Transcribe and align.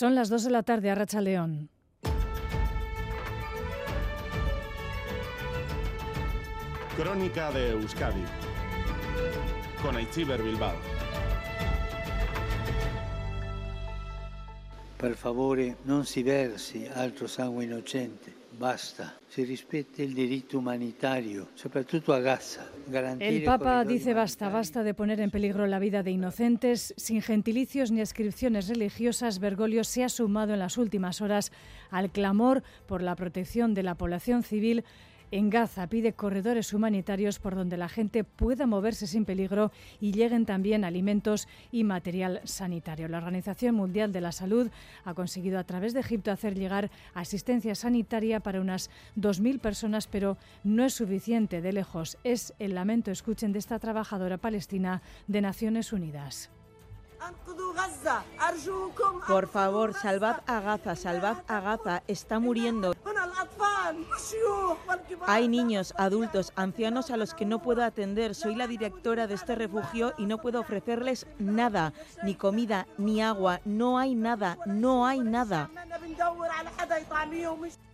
Son 0.00 0.14
las 0.14 0.30
2 0.30 0.44
de 0.44 0.50
la 0.50 0.62
tarde 0.62 0.90
a 0.90 0.94
Racha 0.94 1.20
León. 1.20 1.68
Crónica 6.96 7.52
de 7.52 7.72
Euskadi 7.72 8.24
con 9.82 9.96
Aichiber 9.96 10.42
Bilbao. 10.42 10.78
Per 14.96 15.14
favore 15.16 15.76
non 15.82 16.06
si 16.06 16.22
versi 16.22 16.88
altro 16.90 17.26
sangue 17.26 17.64
innocente. 17.64 18.39
Basta. 18.60 19.14
Si 19.26 19.42
rispetti 19.42 20.02
il 20.02 20.12
diritto 20.12 20.58
umanitario, 20.58 21.48
soprattutto 21.54 22.12
a 22.12 22.18
Gaza. 22.18 22.70
El 23.18 23.42
Papa 23.42 23.84
dice 23.84 24.12
basta, 24.12 24.50
basta 24.50 24.82
de 24.82 24.92
poner 24.92 25.18
en 25.20 25.30
peligro 25.30 25.66
la 25.66 25.78
vida 25.78 26.02
de 26.02 26.10
inocentes. 26.10 26.92
Sin 26.98 27.22
gentilicios 27.22 27.90
ni 27.90 28.00
inscripciones 28.00 28.68
religiosas, 28.68 29.38
Bergoglio 29.38 29.82
se 29.82 30.04
ha 30.04 30.10
sumado 30.10 30.52
en 30.52 30.58
las 30.58 30.76
últimas 30.76 31.22
horas 31.22 31.52
al 31.90 32.10
clamor 32.10 32.62
por 32.86 33.00
la 33.00 33.16
protección 33.16 33.72
de 33.72 33.82
la 33.82 33.94
población 33.94 34.42
civil 34.42 34.84
en 35.30 35.50
Gaza 35.50 35.86
pide 35.86 36.12
corredores 36.12 36.72
humanitarios 36.72 37.38
por 37.38 37.54
donde 37.54 37.76
la 37.76 37.88
gente 37.88 38.24
pueda 38.24 38.66
moverse 38.66 39.06
sin 39.06 39.24
peligro 39.24 39.72
y 40.00 40.12
lleguen 40.12 40.46
también 40.46 40.84
alimentos 40.84 41.48
y 41.70 41.84
material 41.84 42.40
sanitario. 42.44 43.08
La 43.08 43.18
Organización 43.18 43.74
Mundial 43.74 44.12
de 44.12 44.20
la 44.20 44.32
Salud 44.32 44.70
ha 45.04 45.14
conseguido 45.14 45.58
a 45.58 45.64
través 45.64 45.94
de 45.94 46.00
Egipto 46.00 46.30
hacer 46.30 46.54
llegar 46.54 46.90
asistencia 47.14 47.74
sanitaria 47.74 48.40
para 48.40 48.60
unas 48.60 48.90
2.000 49.16 49.60
personas, 49.60 50.06
pero 50.06 50.36
no 50.64 50.84
es 50.84 50.94
suficiente 50.94 51.60
de 51.60 51.72
lejos. 51.72 52.18
Es 52.24 52.54
el 52.58 52.74
lamento, 52.74 53.10
escuchen, 53.10 53.52
de 53.52 53.58
esta 53.58 53.78
trabajadora 53.78 54.38
palestina 54.38 55.02
de 55.26 55.40
Naciones 55.40 55.92
Unidas. 55.92 56.50
Por 59.26 59.48
favor, 59.48 59.94
salvad 59.94 60.40
a 60.46 60.60
Gaza, 60.60 60.96
salvad 60.96 61.38
a 61.48 61.60
Gaza, 61.60 62.02
está 62.06 62.38
muriendo. 62.38 62.94
Hay 65.26 65.48
niños, 65.48 65.94
adultos, 65.96 66.52
ancianos 66.56 67.10
a 67.10 67.16
los 67.16 67.34
que 67.34 67.44
no 67.44 67.62
puedo 67.62 67.82
atender. 67.84 68.34
Soy 68.34 68.54
la 68.54 68.66
directora 68.66 69.26
de 69.26 69.34
este 69.34 69.54
refugio 69.54 70.12
y 70.18 70.26
no 70.26 70.38
puedo 70.38 70.60
ofrecerles 70.60 71.26
nada, 71.38 71.92
ni 72.22 72.34
comida, 72.34 72.86
ni 72.98 73.22
agua. 73.22 73.60
No 73.64 73.98
hay 73.98 74.14
nada, 74.14 74.58
no 74.66 75.06
hay 75.06 75.20
nada. 75.20 75.70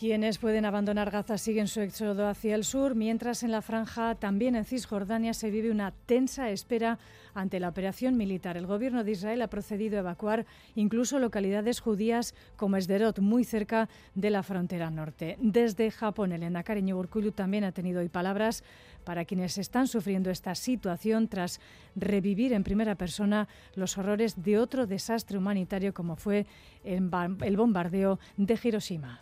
Quienes 0.00 0.38
pueden 0.38 0.64
abandonar 0.64 1.10
Gaza 1.10 1.36
siguen 1.36 1.68
su 1.68 1.82
éxodo 1.82 2.26
hacia 2.26 2.54
el 2.54 2.64
sur, 2.64 2.94
mientras 2.94 3.42
en 3.42 3.50
la 3.50 3.60
franja, 3.60 4.14
también 4.14 4.56
en 4.56 4.64
Cisjordania, 4.64 5.34
se 5.34 5.50
vive 5.50 5.70
una 5.70 5.90
tensa 5.90 6.48
espera 6.48 6.98
ante 7.34 7.60
la 7.60 7.68
operación 7.68 8.16
militar. 8.16 8.56
El 8.56 8.66
gobierno 8.66 9.04
de 9.04 9.10
Israel 9.10 9.42
ha 9.42 9.50
procedido 9.50 9.98
a 9.98 10.00
evacuar 10.00 10.46
incluso 10.74 11.18
localidades 11.18 11.80
judías 11.80 12.34
como 12.56 12.78
Esderot, 12.78 13.18
muy 13.18 13.44
cerca 13.44 13.90
de 14.14 14.30
la 14.30 14.42
frontera 14.42 14.90
norte. 14.90 15.36
Desde 15.38 15.90
Japón, 15.90 16.32
el 16.32 16.44
Endacari 16.44 16.94
Urkullu 16.94 17.32
también 17.32 17.64
ha 17.64 17.72
tenido 17.72 18.00
hoy 18.00 18.08
palabras 18.08 18.64
para 19.04 19.26
quienes 19.26 19.58
están 19.58 19.86
sufriendo 19.86 20.30
esta 20.30 20.54
situación 20.54 21.28
tras 21.28 21.60
revivir 21.94 22.54
en 22.54 22.64
primera 22.64 22.94
persona 22.94 23.48
los 23.74 23.98
horrores 23.98 24.42
de 24.42 24.56
otro 24.56 24.86
desastre 24.86 25.36
humanitario 25.36 25.92
como 25.92 26.16
fue 26.16 26.46
el 26.84 27.56
bombardeo 27.58 28.18
de 28.38 28.58
Hiroshima 28.64 29.20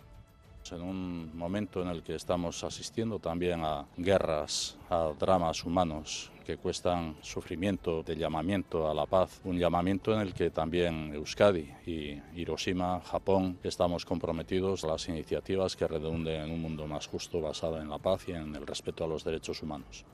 en 0.72 0.82
un 0.82 1.36
momento 1.36 1.82
en 1.82 1.88
el 1.88 2.02
que 2.02 2.14
estamos 2.14 2.64
asistiendo 2.64 3.18
también 3.18 3.64
a 3.64 3.86
guerras, 3.96 4.76
a 4.90 5.12
dramas 5.18 5.64
humanos 5.64 6.30
que 6.48 6.56
cuestan 6.56 7.16
sufrimiento 7.20 8.02
de 8.02 8.16
llamamiento 8.16 8.90
a 8.90 8.94
la 8.94 9.04
paz, 9.04 9.38
un 9.44 9.58
llamamiento 9.58 10.14
en 10.14 10.20
el 10.20 10.32
que 10.32 10.48
también 10.48 11.12
Euskadi 11.12 11.70
y 11.84 12.18
Hiroshima, 12.34 13.02
Japón, 13.02 13.58
estamos 13.62 14.06
comprometidos 14.06 14.82
a 14.84 14.86
las 14.86 15.08
iniciativas 15.10 15.76
que 15.76 15.86
redunden 15.86 16.40
en 16.42 16.50
un 16.50 16.62
mundo 16.62 16.86
más 16.86 17.06
justo 17.06 17.42
basado 17.42 17.78
en 17.78 17.90
la 17.90 17.98
paz 17.98 18.28
y 18.28 18.32
en 18.32 18.56
el 18.56 18.66
respeto 18.66 19.04
a 19.04 19.08
los 19.08 19.24
derechos 19.24 19.62
humanos. 19.62 20.06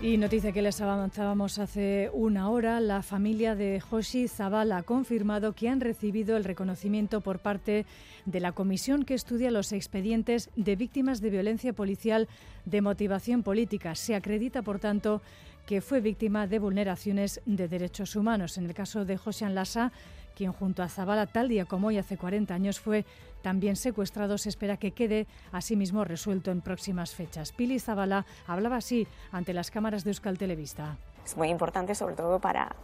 Y 0.00 0.16
noticia 0.16 0.52
que 0.52 0.62
les 0.62 0.80
avanzábamos 0.80 1.58
hace 1.58 2.08
una 2.12 2.50
hora, 2.50 2.78
la 2.78 3.02
familia 3.02 3.56
de 3.56 3.80
Joshi 3.80 4.28
Zavala 4.28 4.76
ha 4.76 4.82
confirmado 4.84 5.54
que 5.54 5.68
han 5.68 5.80
recibido 5.80 6.36
el 6.36 6.44
reconocimiento 6.44 7.20
por 7.20 7.40
parte 7.40 7.84
de 8.24 8.38
la 8.38 8.52
comisión 8.52 9.04
que 9.04 9.14
estudia 9.14 9.50
los 9.50 9.72
expedientes 9.72 10.50
de 10.54 10.76
víctimas 10.76 11.20
de 11.20 11.30
violencia 11.30 11.72
policial 11.72 12.28
de 12.64 12.80
motivación 12.80 13.42
política. 13.42 13.96
Se 13.96 14.14
acredita, 14.14 14.62
por 14.62 14.78
tanto, 14.78 15.20
que 15.68 15.82
fue 15.82 16.00
víctima 16.00 16.46
de 16.46 16.58
vulneraciones 16.58 17.42
de 17.44 17.68
derechos 17.68 18.16
humanos. 18.16 18.56
En 18.56 18.64
el 18.64 18.72
caso 18.72 19.04
de 19.04 19.18
Josian 19.18 19.54
Lassa, 19.54 19.92
quien 20.34 20.50
junto 20.50 20.82
a 20.82 20.88
Zavala 20.88 21.26
tal 21.26 21.50
día 21.50 21.66
como 21.66 21.88
hoy 21.88 21.98
hace 21.98 22.16
40 22.16 22.54
años 22.54 22.80
fue 22.80 23.04
también 23.42 23.76
secuestrado, 23.76 24.38
se 24.38 24.48
espera 24.48 24.78
que 24.78 24.92
quede 24.92 25.26
asimismo 25.52 26.04
resuelto 26.04 26.50
en 26.50 26.62
próximas 26.62 27.14
fechas. 27.14 27.52
Pili 27.52 27.78
Zavala 27.80 28.24
hablaba 28.46 28.76
así 28.76 29.06
ante 29.30 29.52
las 29.52 29.70
cámaras 29.70 30.04
de 30.04 30.10
Euskal 30.12 30.38
Televista. 30.38 30.96
Es 31.22 31.36
muy 31.36 31.50
importante 31.50 31.94
sobre 31.94 32.14
todo 32.14 32.38
para 32.38 32.74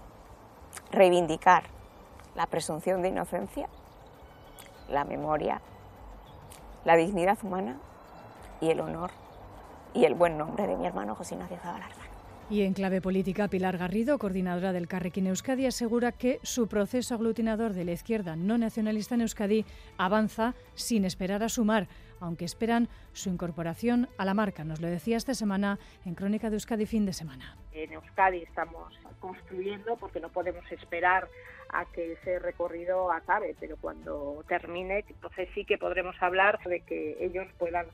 reivindicar 0.93 1.63
la 2.37 2.45
presunción 2.49 3.01
de 3.01 3.09
inocencia, 3.09 3.67
la 4.91 5.05
memoria, 5.05 5.63
la 6.85 6.97
dignidad 6.97 7.39
humana 7.43 7.79
y 8.61 8.69
el 8.69 8.81
honor 8.81 9.11
y 9.95 10.05
el 10.05 10.13
buen 10.13 10.37
nombre 10.37 10.67
de 10.67 10.77
mi 10.77 10.87
hermano 10.87 11.15
José 11.15 11.35
Ignacio 11.35 11.57
Zavala 11.63 11.89
y 12.51 12.63
en 12.63 12.75
clave 12.75 13.01
política, 13.01 13.49
Pilar 13.49 13.79
Garrido, 13.79 14.19
coordinadora 14.19 14.73
del 14.73 14.89
Carrequín 14.89 15.27
Euskadi, 15.27 15.67
asegura 15.67 16.13
que 16.13 16.41
su 16.43 16.69
proceso 16.69 17.15
aglutinador 17.15 17.73
de 17.73 17.85
la 17.85 17.93
izquierda 17.93 18.37
no 18.37 18.59
nacionalista 18.59 19.15
en 19.15 19.23
Euskadi 19.23 19.65
avanza 19.97 20.55
sin 20.75 21.05
esperar 21.05 21.43
a 21.43 21.49
sumar, 21.49 21.89
aunque 22.21 22.45
esperan 22.45 22.89
su 23.13 23.31
incorporación 23.31 24.09
a 24.19 24.25
la 24.25 24.35
marca. 24.35 24.65
Nos 24.65 24.81
lo 24.81 24.89
decía 24.89 25.17
esta 25.17 25.35
semana 25.35 25.79
en 26.05 26.15
Crónica 26.15 26.51
de 26.51 26.57
Euskadi 26.57 26.87
fin 26.87 27.07
de 27.07 27.13
semana. 27.13 27.57
En 27.73 27.93
Euskadi 27.93 28.43
estamos 28.43 28.95
construyendo 29.21 29.97
porque 29.97 30.21
no 30.21 30.29
podemos 30.29 30.71
esperar 30.71 31.29
a 31.71 31.87
que 31.87 32.13
ese 32.13 32.39
recorrido 32.39 33.11
acabe, 33.11 33.57
pero 33.59 33.77
cuando 33.77 34.45
termine, 34.47 35.05
entonces 35.09 35.49
sí 35.55 35.65
que 35.65 35.79
podremos 35.79 36.15
hablar 36.21 36.61
de 36.65 36.81
que 36.81 37.17
ellos 37.21 37.47
puedan 37.59 37.87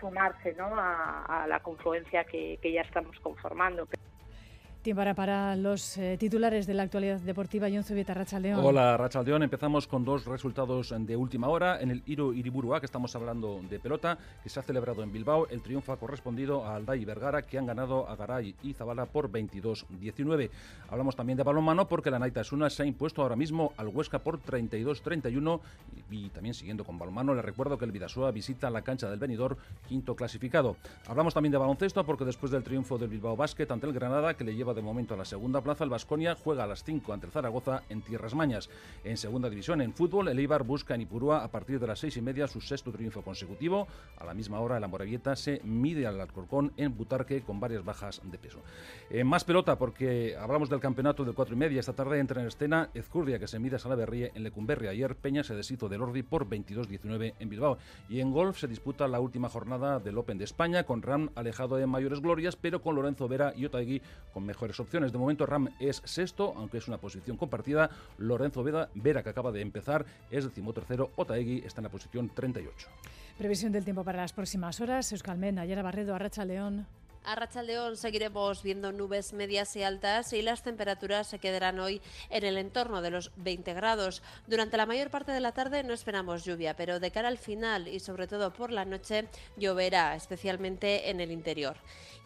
sumarse 0.00 0.54
¿no? 0.54 0.70
a, 0.76 1.46
la 1.48 1.60
confluencia 1.60 2.24
que, 2.24 2.58
que 2.60 2.72
ya 2.72 2.82
estamos 2.82 3.18
conformando. 3.20 3.88
Tiempo 4.86 5.02
para 5.16 5.56
los 5.56 5.98
eh, 5.98 6.16
titulares 6.16 6.64
de 6.64 6.72
la 6.72 6.84
actualidad 6.84 7.18
deportiva. 7.18 7.66
John 7.68 7.82
Zubieta, 7.82 8.14
Rachaldeón. 8.14 8.64
Hola, 8.64 8.96
Rachaldeón. 8.96 9.42
Empezamos 9.42 9.88
con 9.88 10.04
dos 10.04 10.26
resultados 10.26 10.94
de 10.96 11.16
última 11.16 11.48
hora. 11.48 11.80
En 11.80 11.90
el 11.90 12.04
Iro 12.06 12.32
Iriburua, 12.32 12.78
que 12.78 12.86
estamos 12.86 13.16
hablando 13.16 13.60
de 13.68 13.80
pelota, 13.80 14.16
que 14.44 14.48
se 14.48 14.60
ha 14.60 14.62
celebrado 14.62 15.02
en 15.02 15.12
Bilbao, 15.12 15.48
el 15.48 15.60
triunfo 15.60 15.92
ha 15.92 15.96
correspondido 15.96 16.64
a 16.64 16.76
Alday 16.76 17.02
y 17.02 17.04
Vergara, 17.04 17.42
que 17.42 17.58
han 17.58 17.66
ganado 17.66 18.08
a 18.08 18.14
Garay 18.14 18.54
y 18.62 18.74
Zabala 18.74 19.06
por 19.06 19.28
22-19. 19.28 20.50
Hablamos 20.88 21.16
también 21.16 21.36
de 21.36 21.42
balonmano, 21.42 21.88
porque 21.88 22.12
la 22.12 22.20
Naita 22.20 22.44
Suna 22.44 22.70
se 22.70 22.84
ha 22.84 22.86
impuesto 22.86 23.22
ahora 23.22 23.34
mismo 23.34 23.72
al 23.78 23.88
Huesca 23.88 24.20
por 24.20 24.40
32-31. 24.40 25.58
Y, 26.12 26.28
también 26.28 26.54
siguiendo 26.54 26.84
con 26.84 26.96
balonmano, 26.96 27.34
les 27.34 27.44
recuerdo 27.44 27.76
que 27.76 27.86
el 27.86 27.90
Vidasúa 27.90 28.30
visita 28.30 28.70
la 28.70 28.82
cancha 28.82 29.10
del 29.10 29.18
Benidorm, 29.18 29.56
quinto 29.88 30.14
clasificado. 30.14 30.76
Hablamos 31.08 31.34
también 31.34 31.50
de 31.50 31.58
baloncesto, 31.58 32.06
porque 32.06 32.24
después 32.24 32.52
del 32.52 32.62
triunfo 32.62 32.98
del 32.98 33.08
Bilbao 33.08 33.34
Basket 33.34 33.66
ante 33.68 33.88
el 33.88 33.92
Granada, 33.92 34.34
que 34.34 34.44
le 34.44 34.54
lleva 34.54 34.75
de 34.76 34.82
momento 34.82 35.14
a 35.14 35.16
la 35.16 35.24
segunda 35.24 35.60
plaza, 35.60 35.82
el 35.82 35.90
Vasconia 35.90 36.36
juega 36.36 36.62
a 36.62 36.66
las 36.66 36.84
5 36.84 37.12
ante 37.12 37.26
el 37.26 37.32
Zaragoza 37.32 37.82
en 37.88 38.02
Tierras 38.02 38.34
Mañas. 38.34 38.70
En 39.02 39.16
segunda 39.16 39.50
división, 39.50 39.80
en 39.80 39.92
fútbol, 39.92 40.28
el 40.28 40.38
Eibar 40.38 40.62
busca 40.62 40.94
en 40.94 41.00
Ipurúa 41.00 41.42
a 41.42 41.50
partir 41.50 41.80
de 41.80 41.86
las 41.86 41.98
6 41.98 42.18
y 42.18 42.22
media 42.22 42.46
su 42.46 42.60
sexto 42.60 42.92
triunfo 42.92 43.22
consecutivo. 43.22 43.88
A 44.18 44.24
la 44.24 44.34
misma 44.34 44.60
hora, 44.60 44.78
la 44.78 44.86
Moravieta 44.86 45.34
se 45.34 45.60
mide 45.64 46.06
al 46.06 46.20
Alcorcón 46.20 46.72
en 46.76 46.96
Butarque 46.96 47.40
con 47.42 47.58
varias 47.58 47.84
bajas 47.84 48.20
de 48.22 48.38
peso. 48.38 48.60
Eh, 49.10 49.24
más 49.24 49.44
pelota, 49.44 49.76
porque 49.78 50.36
hablamos 50.38 50.68
del 50.68 50.80
campeonato 50.80 51.24
del 51.24 51.34
4 51.34 51.54
y 51.54 51.58
media. 51.58 51.80
Esta 51.80 51.94
tarde 51.94 52.20
entra 52.20 52.42
en 52.42 52.48
escena 52.48 52.90
Ezcurdia, 52.94 53.38
que 53.38 53.48
se 53.48 53.58
mide 53.58 53.76
a 53.76 53.78
Salaverrie 53.78 54.30
en 54.34 54.42
Lecumberri. 54.42 54.88
Ayer 54.88 55.16
Peña 55.16 55.42
se 55.42 55.54
deshizo 55.54 55.88
del 55.88 56.02
Ordi 56.02 56.22
por 56.22 56.48
22-19 56.48 57.34
en 57.38 57.48
Bilbao. 57.48 57.78
Y 58.08 58.20
en 58.20 58.30
golf 58.30 58.58
se 58.58 58.68
disputa 58.68 59.08
la 59.08 59.20
última 59.20 59.48
jornada 59.48 59.98
del 60.00 60.18
Open 60.18 60.36
de 60.36 60.44
España, 60.44 60.84
con 60.84 61.02
Ram 61.02 61.30
alejado 61.34 61.76
de 61.76 61.86
mayores 61.86 62.20
glorias, 62.20 62.56
pero 62.56 62.82
con 62.82 62.94
Lorenzo 62.94 63.26
Vera 63.26 63.52
y 63.56 63.64
Otaegui 63.64 64.02
con 64.32 64.44
mejores 64.44 64.65
opciones. 64.80 65.12
De 65.12 65.18
momento 65.18 65.46
Ram 65.46 65.68
es 65.78 66.02
sexto, 66.04 66.52
aunque 66.56 66.78
es 66.78 66.88
una 66.88 66.98
posición 66.98 67.36
compartida. 67.36 67.90
Lorenzo 68.18 68.62
Veda, 68.62 68.90
Vera, 68.94 69.22
que 69.22 69.30
acaba 69.30 69.52
de 69.52 69.60
empezar, 69.60 70.04
es 70.30 70.44
decimotercero. 70.44 71.12
Otaegui 71.16 71.62
está 71.64 71.80
en 71.80 71.84
la 71.84 71.90
posición 71.90 72.30
38. 72.34 72.88
Previsión 73.38 73.72
del 73.72 73.84
tiempo 73.84 74.02
para 74.04 74.22
las 74.22 74.32
próximas 74.32 74.80
horas. 74.80 75.12
Euskalmen, 75.12 75.58
Ayera 75.58 75.82
Barredo, 75.82 76.14
Arracha 76.14 76.44
León. 76.44 76.86
A 77.26 77.34
Rachaldeón 77.34 77.96
seguiremos 77.96 78.62
viendo 78.62 78.92
nubes 78.92 79.32
medias 79.32 79.74
y 79.74 79.82
altas 79.82 80.32
y 80.32 80.42
las 80.42 80.62
temperaturas 80.62 81.26
se 81.26 81.40
quedarán 81.40 81.80
hoy 81.80 82.00
en 82.30 82.44
el 82.44 82.56
entorno 82.56 83.02
de 83.02 83.10
los 83.10 83.32
20 83.34 83.74
grados. 83.74 84.22
Durante 84.46 84.76
la 84.76 84.86
mayor 84.86 85.10
parte 85.10 85.32
de 85.32 85.40
la 85.40 85.50
tarde 85.50 85.82
no 85.82 85.92
esperamos 85.92 86.44
lluvia, 86.44 86.76
pero 86.76 87.00
de 87.00 87.10
cara 87.10 87.26
al 87.26 87.38
final 87.38 87.88
y 87.88 87.98
sobre 87.98 88.28
todo 88.28 88.52
por 88.52 88.70
la 88.70 88.84
noche 88.84 89.26
lloverá, 89.56 90.14
especialmente 90.14 91.10
en 91.10 91.20
el 91.20 91.32
interior. 91.32 91.76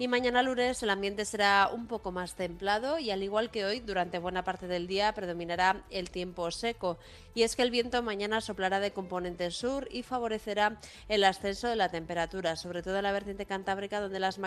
Y 0.00 0.08
mañana 0.08 0.42
lunes 0.42 0.82
el 0.82 0.88
ambiente 0.88 1.26
será 1.26 1.68
un 1.72 1.86
poco 1.86 2.10
más 2.10 2.34
templado 2.34 2.98
y 2.98 3.10
al 3.10 3.22
igual 3.22 3.50
que 3.50 3.66
hoy, 3.66 3.80
durante 3.80 4.18
buena 4.18 4.44
parte 4.44 4.66
del 4.66 4.86
día 4.86 5.12
predominará 5.12 5.82
el 5.90 6.10
tiempo 6.10 6.50
seco. 6.50 6.98
Y 7.34 7.42
es 7.42 7.54
que 7.54 7.60
el 7.60 7.70
viento 7.70 8.02
mañana 8.02 8.40
soplará 8.40 8.80
de 8.80 8.92
componente 8.92 9.50
sur 9.50 9.88
y 9.90 10.02
favorecerá 10.02 10.78
el 11.08 11.22
ascenso 11.22 11.68
de 11.68 11.76
la 11.76 11.90
temperatura, 11.90 12.56
sobre 12.56 12.82
todo 12.82 12.96
en 12.96 13.02
la 13.02 13.12
vertiente 13.12 13.44
cantábrica 13.44 14.00
donde 14.00 14.20
las 14.20 14.38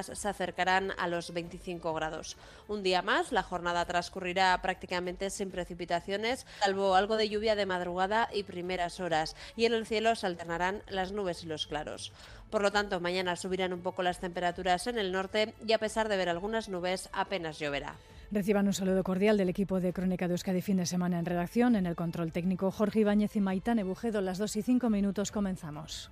máximas 0.00 0.18
se 0.18 0.28
acercarán 0.28 0.92
a 0.98 1.06
los 1.08 1.32
25 1.32 1.92
grados. 1.94 2.36
Un 2.68 2.82
día 2.82 3.02
más, 3.02 3.32
la 3.32 3.42
jornada 3.42 3.84
transcurrirá 3.84 4.60
prácticamente 4.62 5.30
sin 5.30 5.50
precipitaciones, 5.50 6.46
salvo 6.60 6.94
algo 6.94 7.16
de 7.16 7.28
lluvia 7.28 7.54
de 7.54 7.66
madrugada 7.66 8.28
y 8.32 8.42
primeras 8.42 9.00
horas, 9.00 9.36
y 9.56 9.64
en 9.64 9.74
el 9.74 9.86
cielo 9.86 10.14
se 10.14 10.26
alternarán 10.26 10.82
las 10.88 11.12
nubes 11.12 11.42
y 11.44 11.46
los 11.46 11.66
claros. 11.66 12.12
Por 12.50 12.62
lo 12.62 12.72
tanto, 12.72 13.00
mañana 13.00 13.36
subirán 13.36 13.72
un 13.72 13.80
poco 13.80 14.02
las 14.02 14.18
temperaturas 14.18 14.86
en 14.86 14.98
el 14.98 15.12
norte 15.12 15.54
y 15.66 15.72
a 15.72 15.78
pesar 15.78 16.08
de 16.08 16.16
ver 16.16 16.28
algunas 16.28 16.68
nubes, 16.68 17.08
apenas 17.12 17.58
lloverá. 17.58 17.94
Reciban 18.32 18.66
un 18.66 18.72
saludo 18.72 19.02
cordial 19.02 19.36
del 19.36 19.48
equipo 19.48 19.80
de 19.80 19.92
Crónica 19.92 20.28
de 20.28 20.34
Euskadi 20.34 20.62
fin 20.62 20.76
de 20.76 20.86
semana 20.86 21.18
en 21.18 21.26
redacción. 21.26 21.74
En 21.74 21.86
el 21.86 21.96
control 21.96 22.32
técnico 22.32 22.70
Jorge 22.70 23.00
Ibáñez 23.00 23.34
y 23.34 23.40
Maitán 23.40 23.80
Ebujedo, 23.80 24.20
las 24.20 24.38
2 24.38 24.56
y 24.56 24.62
5 24.62 24.88
minutos 24.88 25.32
comenzamos. 25.32 26.10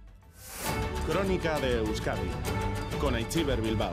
Crónica 1.06 1.58
de 1.60 1.78
Euskadi 1.78 2.28
con 2.98 3.14
Aichiber 3.14 3.60
Bilbao. 3.60 3.92